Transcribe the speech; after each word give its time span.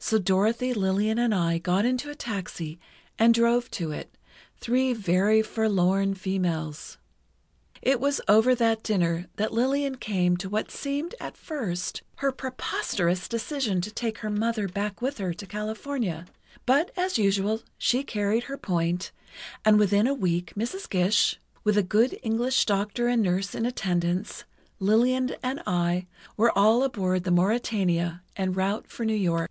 So 0.00 0.16
Dorothy, 0.20 0.72
Lillian 0.72 1.18
and 1.18 1.34
I 1.34 1.58
got 1.58 1.84
into 1.84 2.08
a 2.08 2.14
taxi 2.14 2.78
and 3.18 3.34
drove 3.34 3.68
to 3.72 3.90
it, 3.90 4.16
three 4.58 4.92
very 4.94 5.42
forlorn 5.42 6.14
females.... 6.14 6.96
It 7.82 8.00
was 8.00 8.20
over 8.28 8.54
that 8.54 8.84
dinner 8.84 9.26
that 9.36 9.52
Lillian 9.52 9.96
came 9.96 10.36
to 10.38 10.48
what 10.48 10.70
seemed 10.70 11.14
at 11.20 11.36
first 11.36 12.02
her 12.18 12.30
preposterous 12.32 13.28
decision 13.28 13.80
to 13.82 13.90
take 13.90 14.18
her 14.18 14.30
mother 14.30 14.66
back 14.68 15.02
with 15.02 15.18
her 15.18 15.34
to 15.34 15.46
California, 15.46 16.26
but 16.64 16.90
as 16.96 17.18
usual, 17.18 17.62
she 17.76 18.04
carried 18.04 18.44
her 18.44 18.56
point, 18.56 19.10
and 19.64 19.78
within 19.80 20.06
a 20.06 20.14
week 20.14 20.52
Mrs. 20.54 20.88
Gish, 20.88 21.38
with 21.64 21.76
a 21.76 21.82
good 21.82 22.18
English 22.22 22.64
doctor 22.66 23.08
and 23.08 23.20
nurse 23.20 23.52
in 23.54 23.66
attendance, 23.66 24.44
Lillian 24.78 25.34
and 25.42 25.60
I, 25.66 26.06
were 26.36 26.56
all 26.56 26.82
aboard 26.84 27.24
the 27.24 27.32
Mauretania 27.32 28.22
en 28.36 28.52
route 28.52 28.86
for 28.86 29.04
New 29.04 29.12
York. 29.14 29.50